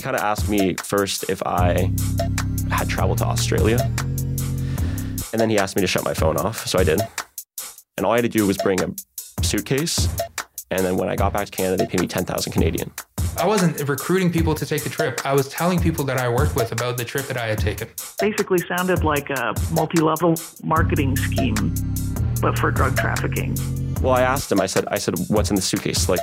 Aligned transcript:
kind 0.00 0.16
of 0.16 0.22
asked 0.22 0.48
me 0.48 0.74
first 0.74 1.28
if 1.28 1.42
I 1.44 1.90
had 2.70 2.88
traveled 2.88 3.18
to 3.18 3.26
Australia. 3.26 3.78
And 5.32 5.40
then 5.40 5.50
he 5.50 5.58
asked 5.58 5.76
me 5.76 5.82
to 5.82 5.88
shut 5.88 6.04
my 6.04 6.14
phone 6.14 6.36
off. 6.36 6.66
So 6.66 6.78
I 6.78 6.84
did. 6.84 7.00
And 7.96 8.06
all 8.06 8.12
I 8.12 8.16
had 8.16 8.22
to 8.22 8.28
do 8.28 8.46
was 8.46 8.56
bring 8.58 8.80
a 8.82 8.94
suitcase. 9.42 10.08
And 10.70 10.84
then 10.84 10.96
when 10.96 11.08
I 11.08 11.16
got 11.16 11.32
back 11.32 11.46
to 11.46 11.50
Canada, 11.50 11.76
they 11.76 11.86
paid 11.88 12.00
me 12.00 12.06
10,000 12.06 12.52
Canadian. 12.52 12.92
I 13.36 13.46
wasn't 13.46 13.80
recruiting 13.88 14.30
people 14.30 14.54
to 14.54 14.64
take 14.64 14.84
the 14.84 14.90
trip. 14.90 15.20
I 15.24 15.34
was 15.34 15.48
telling 15.48 15.80
people 15.80 16.04
that 16.04 16.18
I 16.18 16.28
worked 16.28 16.54
with 16.54 16.70
about 16.70 16.96
the 16.96 17.04
trip 17.04 17.26
that 17.26 17.36
I 17.36 17.46
had 17.46 17.58
taken. 17.58 17.88
Basically, 18.20 18.58
sounded 18.58 19.02
like 19.02 19.28
a 19.30 19.54
multi 19.72 20.00
level 20.00 20.36
marketing 20.62 21.16
scheme, 21.16 21.74
but 22.40 22.56
for 22.58 22.70
drug 22.70 22.96
trafficking. 22.96 23.56
Well, 24.00 24.14
I 24.14 24.22
asked 24.22 24.52
him, 24.52 24.60
I 24.60 24.66
said, 24.66 24.84
I 24.88 24.98
said, 24.98 25.14
what's 25.28 25.50
in 25.50 25.56
the 25.56 25.62
suitcase? 25.62 26.08
Like, 26.08 26.20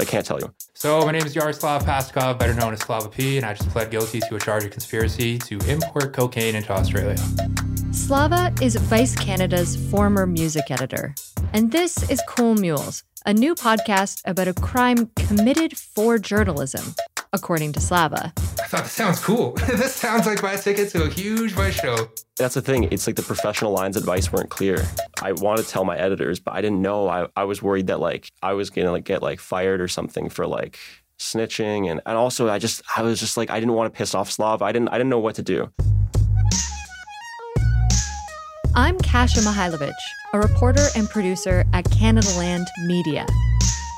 I 0.00 0.04
can't 0.04 0.24
tell 0.24 0.38
you. 0.40 0.52
So 0.74 1.04
my 1.04 1.12
name 1.12 1.24
is 1.24 1.34
Yaroslav 1.34 1.84
Pastukhov, 1.84 2.38
better 2.38 2.54
known 2.54 2.72
as 2.72 2.80
Slava 2.80 3.08
P, 3.08 3.36
and 3.36 3.44
I 3.44 3.54
just 3.54 3.68
pled 3.70 3.90
guilty 3.90 4.20
to 4.20 4.36
a 4.36 4.38
charge 4.38 4.64
of 4.64 4.70
conspiracy 4.70 5.38
to 5.38 5.58
import 5.68 6.12
cocaine 6.12 6.54
into 6.54 6.72
Australia. 6.72 7.16
Slava 7.92 8.52
is 8.62 8.76
Vice 8.76 9.16
Canada's 9.16 9.76
former 9.90 10.26
music 10.26 10.70
editor. 10.70 11.14
And 11.52 11.72
this 11.72 12.08
is 12.10 12.22
Cool 12.28 12.54
Mules, 12.54 13.02
a 13.26 13.34
new 13.34 13.54
podcast 13.54 14.22
about 14.24 14.48
a 14.48 14.54
crime 14.54 15.10
committed 15.16 15.76
for 15.76 16.18
journalism, 16.18 16.94
according 17.32 17.72
to 17.72 17.80
Slava. 17.80 18.32
I 18.68 18.70
thought 18.70 18.84
this 18.84 18.92
sounds 18.92 19.18
cool. 19.24 19.52
this 19.66 19.94
sounds 19.94 20.26
like 20.26 20.42
my 20.42 20.54
ticket 20.54 20.90
to 20.90 21.04
a 21.04 21.08
huge 21.08 21.52
Vice 21.52 21.80
show. 21.80 22.10
That's 22.36 22.52
the 22.52 22.60
thing. 22.60 22.84
It's 22.92 23.06
like 23.06 23.16
the 23.16 23.22
professional 23.22 23.72
lines 23.72 23.96
at 23.96 24.02
Vice 24.02 24.30
weren't 24.30 24.50
clear. 24.50 24.84
I 25.22 25.32
wanted 25.32 25.64
to 25.64 25.70
tell 25.70 25.86
my 25.86 25.96
editors, 25.96 26.38
but 26.38 26.52
I 26.52 26.60
didn't 26.60 26.82
know. 26.82 27.08
I, 27.08 27.28
I 27.34 27.44
was 27.44 27.62
worried 27.62 27.86
that 27.86 27.98
like 27.98 28.30
I 28.42 28.52
was 28.52 28.68
gonna 28.68 28.92
like 28.92 29.04
get 29.04 29.22
like 29.22 29.40
fired 29.40 29.80
or 29.80 29.88
something 29.88 30.28
for 30.28 30.46
like 30.46 30.78
snitching 31.18 31.90
and, 31.90 32.02
and 32.04 32.18
also 32.18 32.50
I 32.50 32.58
just 32.58 32.82
I 32.94 33.00
was 33.00 33.18
just 33.18 33.38
like 33.38 33.48
I 33.48 33.58
didn't 33.58 33.72
want 33.72 33.90
to 33.90 33.96
piss 33.96 34.14
off 34.14 34.30
Slav. 34.30 34.60
I 34.60 34.70
didn't 34.70 34.90
I 34.90 34.98
didn't 34.98 35.08
know 35.08 35.18
what 35.18 35.36
to 35.36 35.42
do. 35.42 35.72
I'm 38.74 38.98
Kasia 38.98 39.40
Mihailovich, 39.40 39.92
a 40.34 40.40
reporter 40.40 40.88
and 40.94 41.08
producer 41.08 41.64
at 41.72 41.86
Canadaland 41.86 42.66
Media. 42.84 43.24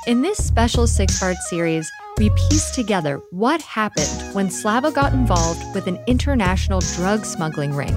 In 0.07 0.21
this 0.21 0.41
special 0.41 0.87
six 0.87 1.19
part 1.19 1.35
series, 1.49 1.91
we 2.21 2.29
piece 2.29 2.69
together 2.69 3.19
what 3.31 3.63
happened 3.63 4.35
when 4.35 4.47
Slava 4.47 4.91
got 4.91 5.11
involved 5.11 5.63
with 5.73 5.87
an 5.87 5.97
international 6.05 6.79
drug 6.95 7.25
smuggling 7.25 7.73
ring 7.73 7.95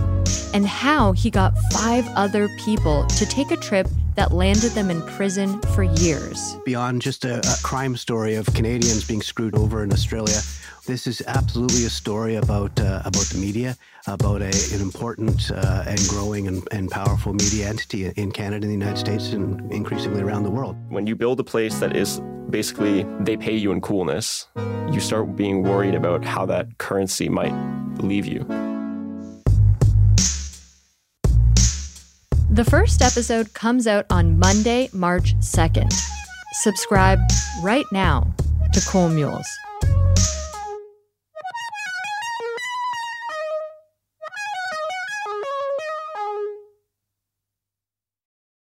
and 0.55 0.67
how 0.67 1.13
he 1.13 1.29
got 1.29 1.53
five 1.75 2.09
other 2.17 2.49
people 2.65 3.05
to 3.19 3.27
take 3.27 3.51
a 3.51 3.57
trip 3.59 3.87
that 4.15 4.33
landed 4.33 4.73
them 4.73 4.89
in 4.89 5.03
prison 5.03 5.61
for 5.75 5.83
years. 5.83 6.57
Beyond 6.65 7.03
just 7.03 7.27
a, 7.27 7.41
a 7.41 7.57
crime 7.63 7.99
story 7.99 8.35
of 8.37 8.47
Canadians 8.55 9.07
being 9.07 9.21
screwed 9.21 9.55
over 9.59 9.85
in 9.85 9.93
Australia, 9.93 10.41
this 10.87 11.07
is 11.07 11.23
absolutely 11.27 11.85
a 11.85 11.91
story 11.91 12.37
about 12.37 12.81
uh, 12.81 13.03
about 13.05 13.27
the 13.27 13.37
media, 13.37 13.77
about 14.07 14.41
a, 14.41 14.53
an 14.73 14.81
important 14.81 15.51
uh, 15.51 15.85
and 15.87 16.01
growing 16.09 16.49
and, 16.49 16.67
and 16.71 16.91
powerful 16.91 17.35
media 17.35 17.69
entity 17.69 18.07
in 18.17 18.33
Canada, 18.33 18.65
and 18.67 18.71
the 18.71 18.87
United 18.87 18.99
States, 18.99 19.33
and 19.35 19.71
increasingly 19.71 20.23
around 20.23 20.45
the 20.45 20.51
world. 20.51 20.77
When 20.89 21.07
you 21.07 21.15
build 21.15 21.41
a 21.41 21.45
place 21.45 21.79
that 21.81 21.95
is 21.95 22.23
basically 22.55 23.05
they 23.19 23.37
pay 23.37 23.57
you 23.57 23.73
in 23.73 23.81
coolness, 23.81 24.47
you 24.93 25.01
start 25.01 25.35
being 25.35 25.65
worried 25.65 25.93
about 25.93 26.25
how 26.25 26.47
that 26.47 26.79
currency 26.79 27.29
might 27.29 27.53
leave 27.99 28.25
you. 28.25 28.47
The 32.49 32.65
first 32.65 33.03
episode 33.03 33.53
comes 33.55 33.89
out 33.89 34.07
on 34.09 34.39
Monday, 34.39 34.89
March 34.93 35.37
2nd. 35.41 35.93
Subscribe 36.63 37.19
right 37.61 37.87
now 37.91 38.33
to 38.73 38.81
Cool 38.89 39.09
Mules. 39.09 39.49